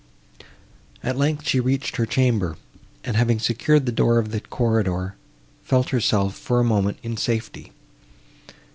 [1.03, 2.57] At length, she reached her chamber,
[3.03, 5.13] and, having secured the door of the corridor,
[5.63, 7.71] felt herself, for a moment, in safety.